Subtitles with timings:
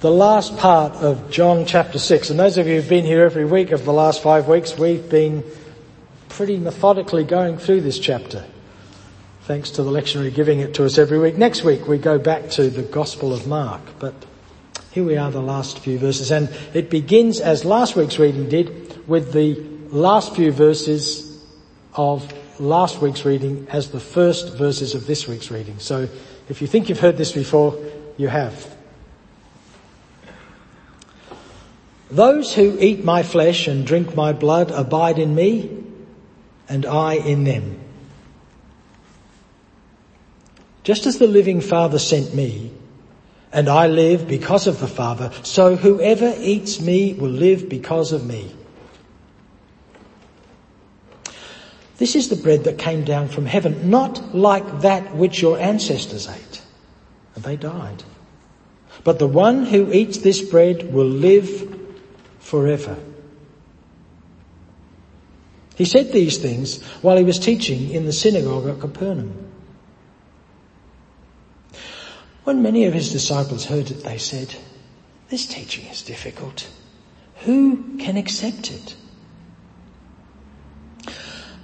[0.00, 2.30] the last part of John chapter 6.
[2.30, 5.10] And those of you who've been here every week of the last five weeks, we've
[5.10, 5.44] been
[6.30, 8.46] pretty methodically going through this chapter.
[9.42, 11.36] Thanks to the lectionary giving it to us every week.
[11.36, 14.14] Next week we go back to the Gospel of Mark, but
[14.92, 19.06] here we are the last few verses and it begins as last week's reading did
[19.06, 19.54] with the
[19.90, 21.44] last few verses
[21.94, 25.78] of last week's reading as the first verses of this week's reading.
[25.78, 26.08] So
[26.48, 27.78] if you think you've heard this before,
[28.16, 28.79] you have.
[32.10, 35.70] Those who eat my flesh and drink my blood abide in me
[36.68, 37.78] and I in them.
[40.82, 42.72] Just as the living Father sent me
[43.52, 48.26] and I live because of the Father, so whoever eats me will live because of
[48.26, 48.54] me.
[51.98, 56.28] This is the bread that came down from heaven, not like that which your ancestors
[56.28, 56.62] ate,
[57.34, 58.02] and they died.
[59.04, 61.79] But the one who eats this bread will live
[62.40, 62.96] forever.
[65.76, 69.50] He said these things while he was teaching in the synagogue at Capernaum.
[72.44, 74.54] When many of his disciples heard it, they said,
[75.28, 76.68] this teaching is difficult.
[77.44, 78.96] Who can accept it?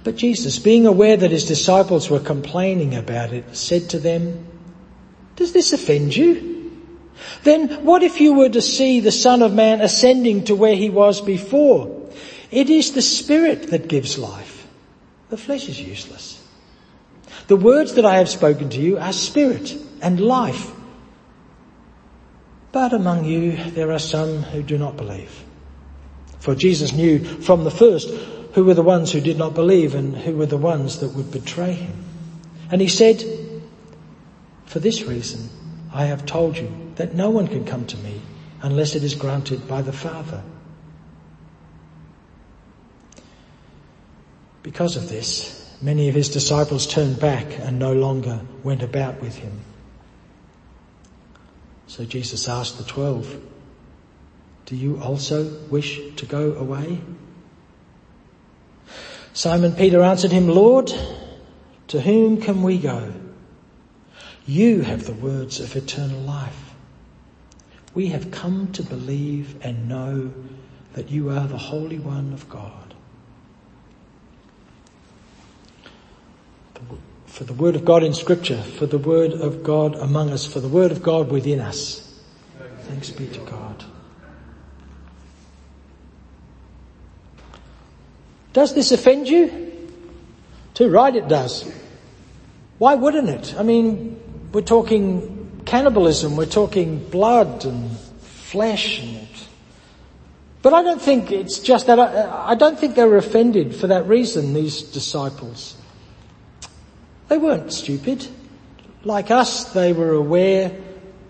[0.03, 4.47] But Jesus, being aware that his disciples were complaining about it, said to them,
[5.35, 6.56] does this offend you?
[7.43, 10.89] Then what if you were to see the Son of Man ascending to where he
[10.89, 12.09] was before?
[12.51, 14.67] It is the Spirit that gives life.
[15.29, 16.43] The flesh is useless.
[17.47, 20.71] The words that I have spoken to you are spirit and life.
[22.71, 25.43] But among you there are some who do not believe.
[26.39, 28.09] For Jesus knew from the first
[28.53, 31.31] who were the ones who did not believe and who were the ones that would
[31.31, 32.03] betray him.
[32.71, 33.23] And he said,
[34.65, 35.49] for this reason
[35.93, 38.21] I have told you that no one can come to me
[38.61, 40.43] unless it is granted by the Father.
[44.63, 49.35] Because of this, many of his disciples turned back and no longer went about with
[49.35, 49.61] him.
[51.87, 53.41] So Jesus asked the twelve,
[54.65, 56.99] do you also wish to go away?
[59.31, 60.91] Simon Peter answered him, Lord,
[61.87, 63.13] to whom can we go?
[64.45, 66.66] You have the words of eternal life.
[67.97, 70.31] We have come to believe and know
[70.93, 72.93] that you are the Holy One of God.
[77.25, 80.59] For the Word of God in Scripture, for the Word of God among us, for
[80.59, 82.21] the Word of God within us.
[82.81, 83.83] Thanks be to God.
[88.53, 89.73] Does this offend you?
[90.75, 91.67] Too right it does.
[92.77, 93.55] Why wouldn't it?
[93.57, 94.21] I mean,
[94.53, 95.36] we're talking
[95.67, 99.27] cannibalism, we're talking blood and flesh and
[100.67, 103.87] but I don't think it's just that, I, I don't think they were offended for
[103.87, 105.77] that reason, these disciples.
[107.29, 108.27] They weren't stupid.
[109.05, 110.75] Like us, they were aware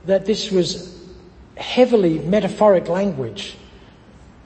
[0.05, 0.97] that this was
[1.55, 3.55] heavily metaphoric language,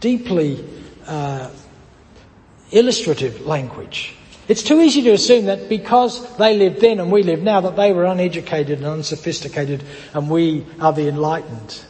[0.01, 0.61] deeply
[1.07, 1.49] uh,
[2.71, 4.15] illustrative language.
[4.51, 7.77] It's too easy to assume that because they lived then and we live now that
[7.77, 9.81] they were uneducated and unsophisticated
[10.13, 11.81] and we are the enlightened.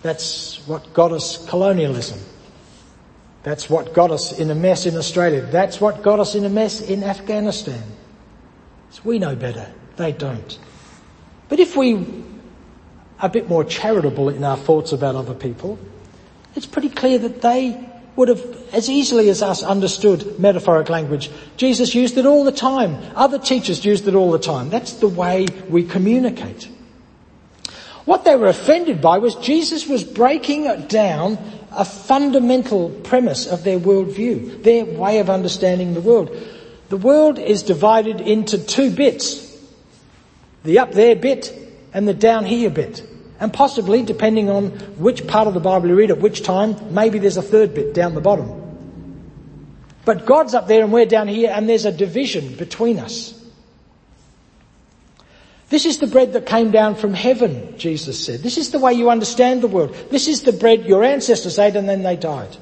[0.00, 2.18] That's what got us colonialism.
[3.42, 5.42] That's what got us in a mess in Australia.
[5.42, 7.82] That's what got us in a mess in Afghanistan.
[8.92, 9.70] So we know better.
[9.96, 10.58] They don't.
[11.50, 11.96] But if we
[13.20, 15.78] are a bit more charitable in our thoughts about other people,
[16.54, 21.30] it's pretty clear that they would have as easily as us understood metaphoric language.
[21.56, 22.96] Jesus used it all the time.
[23.14, 24.70] Other teachers used it all the time.
[24.70, 26.68] That's the way we communicate.
[28.06, 31.38] What they were offended by was Jesus was breaking down
[31.72, 36.34] a fundamental premise of their worldview, their way of understanding the world.
[36.88, 39.44] The world is divided into two bits.
[40.62, 41.52] The up there bit
[41.92, 43.02] and the down here bit.
[43.38, 47.18] And possibly, depending on which part of the Bible you read at which time, maybe
[47.18, 48.62] there's a third bit down the bottom.
[50.06, 53.34] But God's up there and we're down here and there's a division between us.
[55.68, 58.40] This is the bread that came down from heaven, Jesus said.
[58.40, 59.94] This is the way you understand the world.
[60.10, 62.56] This is the bread your ancestors ate and then they died.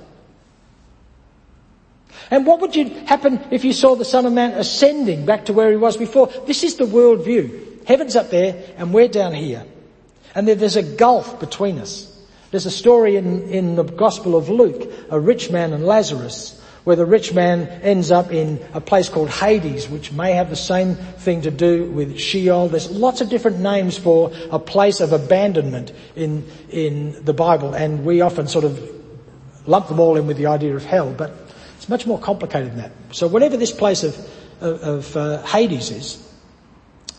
[2.30, 5.52] And what would you happen if you saw the Son of Man ascending back to
[5.52, 6.28] where he was before?
[6.46, 7.78] This is the world view.
[7.86, 9.66] Heaven's up there and we're down here.
[10.34, 12.10] And there's a gulf between us.
[12.50, 16.96] There's a story in, in the Gospel of Luke, a rich man and Lazarus, where
[16.96, 20.94] the rich man ends up in a place called Hades, which may have the same
[20.94, 22.68] thing to do with Sheol.
[22.68, 28.04] There's lots of different names for a place of abandonment in, in the Bible, and
[28.04, 28.90] we often sort of
[29.66, 31.32] lump them all in with the idea of hell, but
[31.76, 32.92] it's much more complicated than that.
[33.12, 34.16] So whatever this place of,
[34.60, 36.32] of, of uh, Hades is,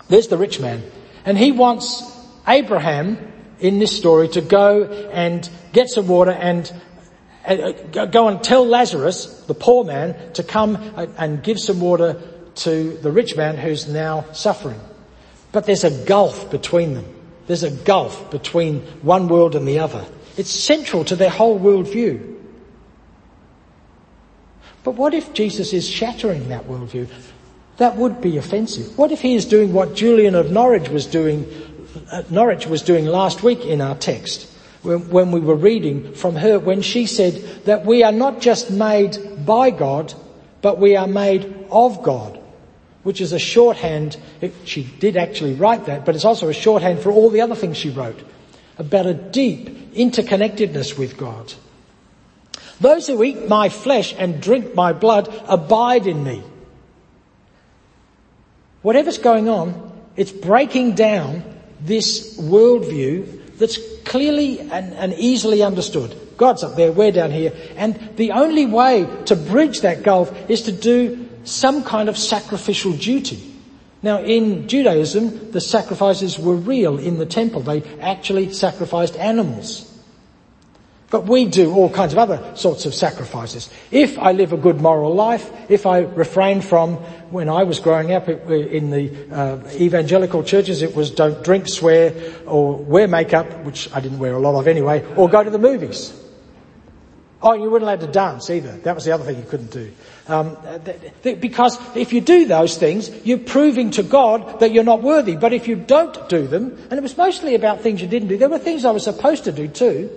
[0.09, 0.83] there's the rich man,
[1.25, 2.14] and he wants
[2.47, 6.71] Abraham in this story to go and get some water and
[7.45, 10.75] uh, go and tell Lazarus, the poor man, to come
[11.17, 12.21] and give some water
[12.55, 14.79] to the rich man who's now suffering.
[15.51, 17.05] But there's a gulf between them.
[17.47, 20.05] There's a gulf between one world and the other.
[20.37, 22.33] It's central to their whole worldview.
[24.83, 27.07] But what if Jesus is shattering that worldview?
[27.77, 28.97] That would be offensive.
[28.97, 31.74] What if he is doing what Julian of Norwich was doing, uh,
[32.11, 34.51] Uh, Norwich was doing last week in our text?
[34.85, 37.33] when, we were reading from her when she said
[37.65, 40.13] that we are not just made by God,
[40.61, 42.39] but we are made of God,
[43.03, 44.17] which is a shorthand.
[44.63, 47.77] She did actually write that, but it's also a shorthand for all the other things
[47.77, 48.19] she wrote
[48.77, 51.53] about a deep interconnectedness with God.
[52.81, 56.43] Those who eat my flesh and drink my blood abide in me.
[58.81, 61.54] Whatever's going on, it's breaking down
[61.85, 66.15] this worldview that's clearly and, and easily understood.
[66.37, 67.53] God's up there, we're down here.
[67.75, 72.91] And the only way to bridge that gulf is to do some kind of sacrificial
[72.91, 73.53] duty.
[74.01, 77.61] Now in Judaism, the sacrifices were real in the temple.
[77.61, 79.84] They actually sacrificed animals.
[81.11, 83.69] But we do all kinds of other sorts of sacrifices.
[83.91, 86.95] If I live a good moral life, if I refrain from,
[87.29, 92.13] when I was growing up in the uh, evangelical churches, it was don't drink, swear,
[92.47, 95.59] or wear makeup, which I didn't wear a lot of anyway, or go to the
[95.59, 96.21] movies.
[97.41, 98.71] Oh, you weren't allowed to dance either.
[98.77, 99.91] That was the other thing you couldn't do.
[100.27, 104.83] Um, th- th- because if you do those things, you're proving to God that you're
[104.83, 105.35] not worthy.
[105.35, 108.37] But if you don't do them, and it was mostly about things you didn't do,
[108.37, 110.09] there were things I was supposed to do too,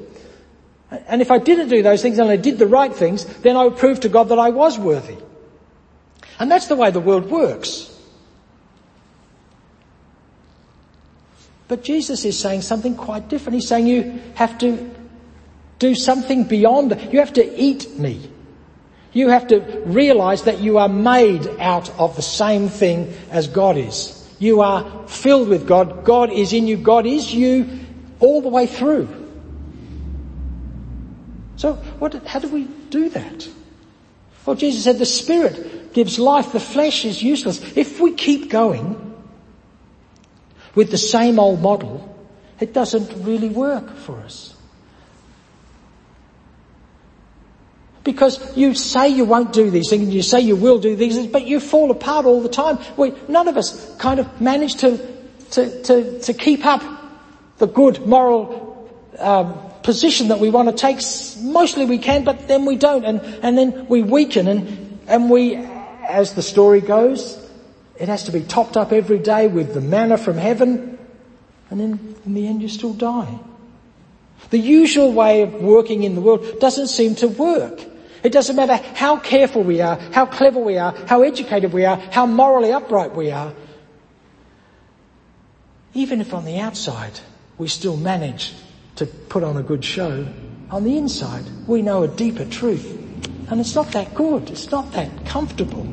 [0.90, 3.64] and if I didn't do those things and I did the right things, then I
[3.64, 5.16] would prove to God that I was worthy.
[6.38, 7.94] And that's the way the world works.
[11.66, 13.54] But Jesus is saying something quite different.
[13.54, 14.90] He's saying you have to
[15.78, 18.30] do something beyond, you have to eat me.
[19.12, 23.76] You have to realize that you are made out of the same thing as God
[23.76, 24.14] is.
[24.38, 26.04] You are filled with God.
[26.04, 26.76] God is in you.
[26.76, 27.80] God is you
[28.20, 29.17] all the way through.
[31.58, 33.48] So what, how do we do that?
[34.46, 37.60] Well, Jesus said the Spirit gives life, the flesh is useless.
[37.76, 38.96] If we keep going
[40.74, 42.16] with the same old model,
[42.60, 44.54] it doesn't really work for us.
[48.04, 51.26] Because you say you won't do these things, you say you will do these things,
[51.26, 52.78] but you fall apart all the time.
[52.96, 54.96] We, none of us kind of manage to,
[55.50, 56.82] to, to, to keep up
[57.58, 58.88] the good moral
[59.18, 61.00] um, position that we want to take.
[61.40, 63.06] Mostly we can, but then we don't.
[63.06, 67.38] And, and then we weaken and, and we, as the story goes,
[67.96, 70.98] it has to be topped up every day with the manna from heaven.
[71.70, 73.38] And then in the end you still die.
[74.50, 77.80] The usual way of working in the world doesn't seem to work.
[78.22, 81.96] It doesn't matter how careful we are, how clever we are, how educated we are,
[81.96, 83.54] how morally upright we are.
[85.94, 87.20] Even if on the outside
[87.56, 88.52] we still manage
[88.98, 90.26] to put on a good show,
[90.70, 92.94] on the inside we know a deeper truth.
[93.50, 94.50] And it's not that good.
[94.50, 95.84] It's not that comfortable.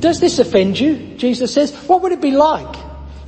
[0.00, 0.96] Does this offend you?
[1.16, 1.74] Jesus says.
[1.86, 2.74] What would it be like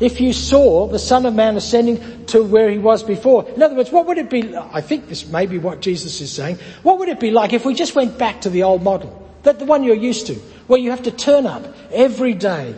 [0.00, 3.48] if you saw the Son of Man ascending to where he was before?
[3.48, 6.32] In other words, what would it be, I think this may be what Jesus is
[6.32, 9.18] saying, what would it be like if we just went back to the old model?
[9.42, 10.34] That the one you're used to,
[10.66, 12.74] where you have to turn up every day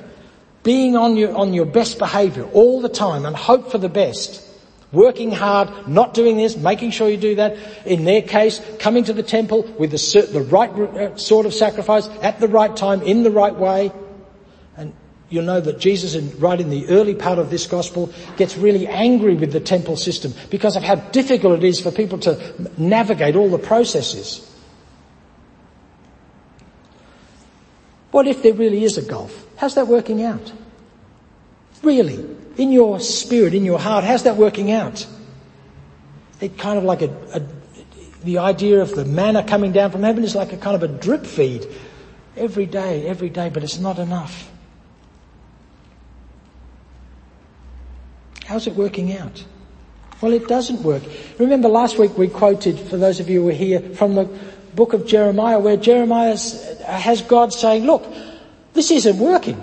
[0.64, 4.40] being on your, on your best behavior all the time and hope for the best.
[4.92, 7.56] Working hard, not doing this, making sure you do that.
[7.84, 12.08] In their case, coming to the temple with the, the right uh, sort of sacrifice
[12.22, 13.92] at the right time, in the right way.
[14.76, 14.94] And
[15.28, 18.86] you'll know that Jesus, in, right in the early part of this gospel, gets really
[18.86, 23.36] angry with the temple system because of how difficult it is for people to navigate
[23.36, 24.50] all the processes.
[28.12, 29.43] What if there really is a gulf?
[29.56, 30.52] How's that working out?
[31.82, 32.24] Really,
[32.56, 35.06] in your spirit, in your heart, how's that working out?
[36.40, 37.42] It kind of like a, a
[38.24, 40.88] the idea of the manna coming down from heaven is like a kind of a
[40.88, 41.66] drip feed
[42.36, 44.50] every day, every day, but it's not enough.
[48.46, 49.44] How's it working out?
[50.20, 51.02] Well, it doesn't work.
[51.38, 54.24] Remember last week we quoted, for those of you who were here, from the
[54.74, 56.36] book of Jeremiah where Jeremiah
[56.86, 58.04] has God saying, look,
[58.74, 59.60] this isn't working.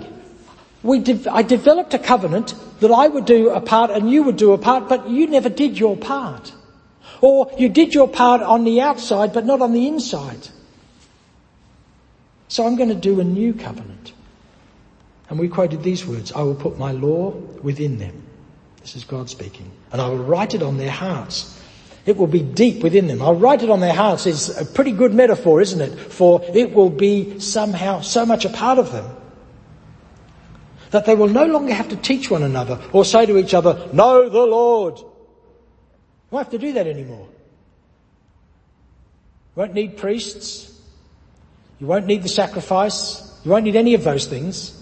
[0.82, 4.52] De- I developed a covenant that I would do a part and you would do
[4.52, 6.52] a part, but you never did your part.
[7.20, 10.48] Or you did your part on the outside, but not on the inside.
[12.48, 14.12] So I'm going to do a new covenant.
[15.30, 17.30] And we quoted these words, I will put my law
[17.62, 18.22] within them.
[18.80, 19.70] This is God speaking.
[19.92, 21.61] And I will write it on their hearts.
[22.04, 23.22] It will be deep within them.
[23.22, 25.96] I'll write it on their hearts is a pretty good metaphor, isn't it?
[25.96, 29.16] For it will be somehow so much a part of them
[30.90, 33.88] that they will no longer have to teach one another or say to each other,
[33.92, 34.98] know the Lord.
[34.98, 35.06] You
[36.30, 37.28] won't have to do that anymore.
[39.54, 40.80] You won't need priests.
[41.78, 43.40] You won't need the sacrifice.
[43.44, 44.78] You won't need any of those things.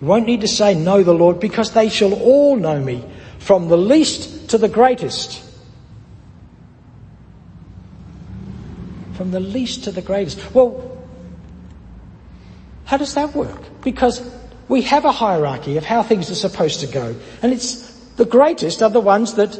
[0.00, 3.04] You won't need to say know the Lord because they shall all know me
[3.38, 5.51] from the least to the greatest.
[9.22, 10.52] From the least to the greatest.
[10.52, 10.98] Well,
[12.86, 13.60] how does that work?
[13.84, 14.20] Because
[14.66, 17.14] we have a hierarchy of how things are supposed to go.
[17.40, 19.56] And it's the greatest are the ones that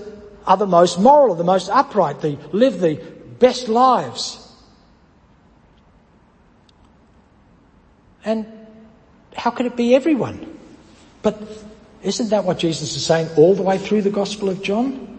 [0.48, 2.94] are the most moral, the most upright, they live the
[3.38, 4.52] best lives.
[8.24, 8.46] And
[9.36, 10.58] how could it be everyone?
[11.22, 11.40] But
[12.02, 15.11] isn't that what Jesus is saying all the way through the Gospel of John?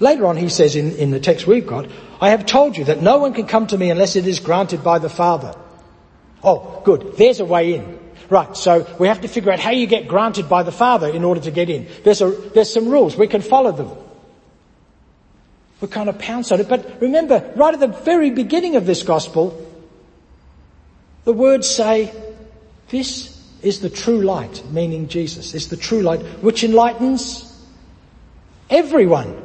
[0.00, 1.88] Later on he says in, in the text we've got,
[2.20, 4.82] I have told you that no one can come to me unless it is granted
[4.82, 5.54] by the Father.
[6.42, 7.16] Oh, good.
[7.16, 8.00] There's a way in.
[8.30, 11.24] Right, so we have to figure out how you get granted by the Father in
[11.24, 11.86] order to get in.
[12.04, 13.16] There's, a, there's some rules.
[13.16, 13.90] We can follow them.
[15.80, 16.68] We kind of pounce on it.
[16.68, 19.70] But remember, right at the very beginning of this gospel,
[21.24, 22.14] the words say,
[22.88, 25.54] this is the true light, meaning Jesus.
[25.54, 27.50] It's the true light which enlightens
[28.70, 29.43] everyone.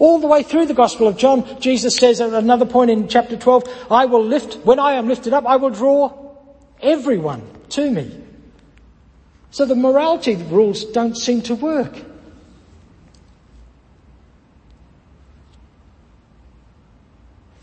[0.00, 3.36] All the way through the Gospel of John, Jesus says at another point in chapter
[3.36, 6.34] 12, I will lift, when I am lifted up, I will draw
[6.80, 8.10] everyone to me.
[9.50, 12.00] So the morality rules don't seem to work.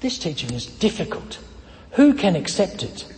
[0.02, 1.40] This teaching is difficult.
[1.94, 3.12] Who can accept it?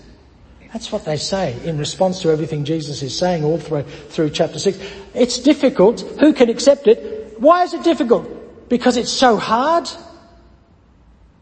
[0.72, 4.60] That's what they say in response to everything Jesus is saying all through, through chapter
[4.60, 4.80] 6.
[5.14, 6.00] It's difficult.
[6.22, 7.38] Who can accept it?
[7.38, 8.39] Why is it difficult?
[8.70, 9.90] Because it's so hard?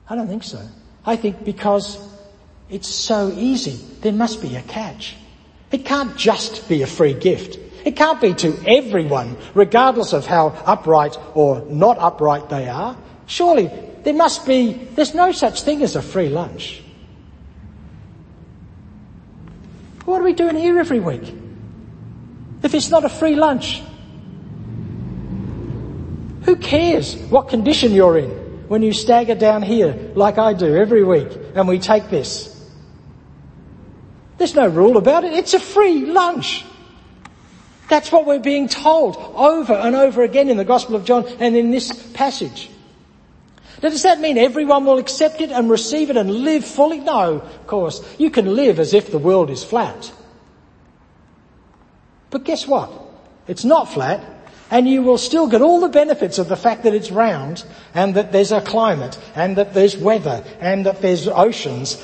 [0.10, 0.66] I don't think so.
[1.06, 2.00] I think because
[2.70, 3.80] it's so easy.
[4.02, 5.16] There must be a catch.
[5.72, 7.60] It can't just be a free gift.
[7.86, 12.98] It can't be to everyone, regardless of how upright or not upright they are.
[13.28, 13.70] Surely
[14.04, 16.82] there must be, there's no such thing as a free lunch.
[20.06, 21.34] What are we doing here every week?
[22.64, 23.82] If it's not a free lunch,
[26.58, 28.30] who cares what condition you're in
[28.68, 32.54] when you stagger down here like I do every week and we take this?
[34.38, 35.34] There's no rule about it.
[35.34, 36.66] It's a free lunch.
[37.90, 41.56] That's what we're being told over and over again in the Gospel of John and
[41.56, 42.70] in this passage.
[43.82, 47.00] Now, does that mean everyone will accept it and receive it and live fully?
[47.00, 48.04] No, of course.
[48.18, 50.12] You can live as if the world is flat.
[52.30, 52.92] But guess what?
[53.48, 54.37] It's not flat
[54.70, 58.16] and you will still get all the benefits of the fact that it's round and
[58.16, 61.96] that there's a climate and that there's weather and that there's oceans.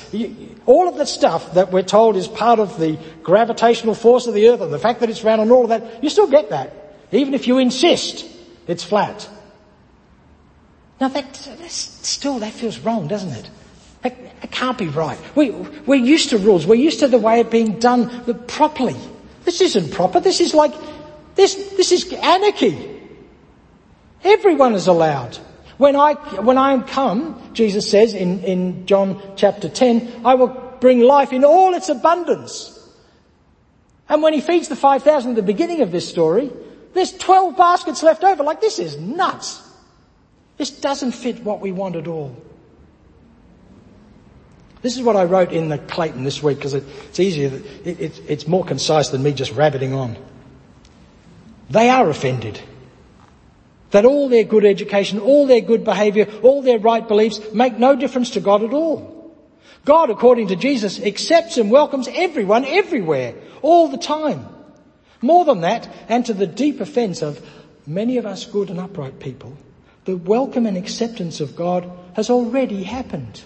[0.66, 4.48] All of the stuff that we're told is part of the gravitational force of the
[4.48, 6.72] earth and the fact that it's round and all of that, you still get that.
[7.12, 8.34] Even if you insist
[8.66, 9.28] it's flat.
[11.00, 13.50] Now that, still, that feels wrong, doesn't it?
[14.04, 15.18] It can't be right.
[15.34, 16.66] We, we're used to rules.
[16.66, 18.96] We're used to the way of being done properly.
[19.44, 20.20] This isn't proper.
[20.20, 20.72] This is like
[21.34, 23.00] this, this is anarchy.
[24.22, 25.36] Everyone is allowed.
[25.76, 30.48] When I, when I come, Jesus says in, in John chapter 10, I will
[30.80, 32.70] bring life in all its abundance.
[34.08, 36.50] And when he feeds the 5,000 at the beginning of this story,
[36.92, 38.44] there's 12 baskets left over.
[38.44, 39.60] Like this is nuts.
[40.56, 42.36] This doesn't fit what we want at all.
[44.82, 47.50] This is what I wrote in the Clayton this week because it, it's easier,
[47.84, 50.16] it, it, it's more concise than me just rabbiting on.
[51.70, 52.60] They are offended.
[53.90, 57.94] That all their good education, all their good behaviour, all their right beliefs make no
[57.94, 59.14] difference to God at all.
[59.84, 64.46] God, according to Jesus, accepts and welcomes everyone everywhere, all the time.
[65.20, 67.40] More than that, and to the deep offence of
[67.86, 69.56] many of us good and upright people,
[70.06, 73.42] the welcome and acceptance of God has already happened.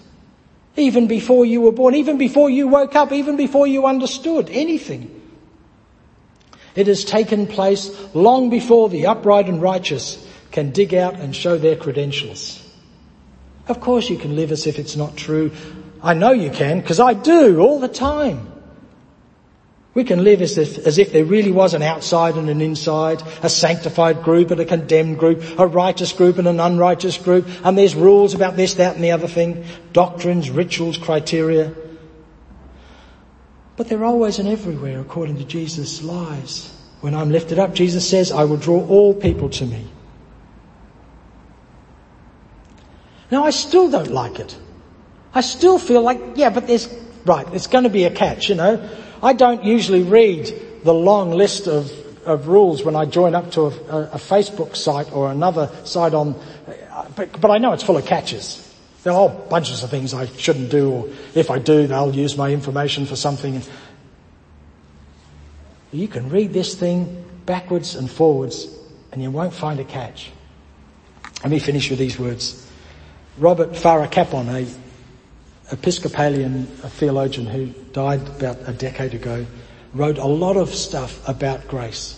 [0.77, 5.18] Even before you were born, even before you woke up, even before you understood anything.
[6.79, 11.57] It has taken place long before the upright and righteous can dig out and show
[11.57, 12.65] their credentials.
[13.67, 15.51] Of course you can live as if it's not true.
[16.01, 18.49] I know you can, because I do all the time.
[19.93, 23.21] We can live as if, as if there really was an outside and an inside,
[23.43, 27.77] a sanctified group and a condemned group, a righteous group and an unrighteous group, and
[27.77, 31.73] there's rules about this, that and the other thing, doctrines, rituals, criteria.
[33.79, 36.69] But they're always and everywhere according to Jesus' lies.
[36.99, 39.87] When I'm lifted up, Jesus says, I will draw all people to me.
[43.31, 44.53] Now I still don't like it.
[45.33, 46.93] I still feel like, yeah, but there's,
[47.23, 48.85] right, there's to be a catch, you know.
[49.23, 51.89] I don't usually read the long list of,
[52.27, 56.35] of rules when I join up to a, a, Facebook site or another site on,
[57.15, 58.68] but, but I know it's full of catches.
[59.03, 62.35] There are all bunches of things I shouldn't do, or if I do, they'll use
[62.35, 63.61] my information for something.
[65.91, 68.67] You can read this thing backwards and forwards,
[69.11, 70.31] and you won't find a catch.
[71.43, 72.67] Let me finish with these words.
[73.37, 74.67] Robert Farrar Capon, a
[75.71, 79.45] Episcopalian theologian who died about a decade ago,
[79.93, 82.15] wrote a lot of stuff about grace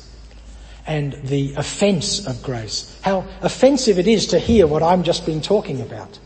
[0.88, 2.98] and the offence of grace.
[3.02, 6.18] How offensive it is to hear what I'm just been talking about.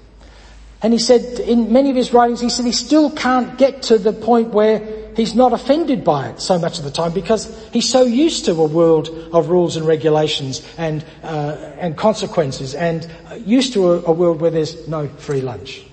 [0.86, 3.98] And he said in many of his writings, he said he still can't get to
[3.98, 7.89] the point where he's not offended by it so much of the time because he's
[7.89, 13.74] so used to a world of rules and regulations and, uh, and consequences and used
[13.74, 15.84] to a, a world where there's no free lunch.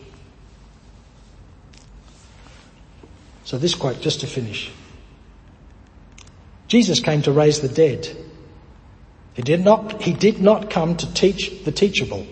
[3.44, 4.70] So this quote, just to finish.
[6.68, 8.14] Jesus came to raise the dead.
[9.32, 12.26] He did not, he did not come to teach the teachable.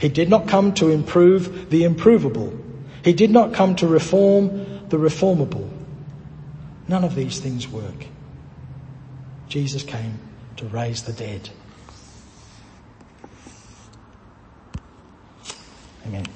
[0.00, 2.56] He did not come to improve the improvable.
[3.04, 5.68] He did not come to reform the reformable.
[6.86, 8.06] None of these things work.
[9.48, 10.18] Jesus came
[10.56, 11.50] to raise the dead.
[16.06, 16.26] Amen.